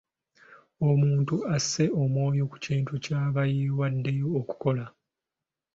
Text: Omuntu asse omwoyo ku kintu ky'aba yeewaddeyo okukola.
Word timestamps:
Omuntu 0.89 1.35
asse 1.55 1.83
omwoyo 2.01 2.43
ku 2.51 2.57
kintu 2.65 2.93
ky'aba 3.03 3.41
yeewaddeyo 3.55 4.27
okukola. 4.39 4.85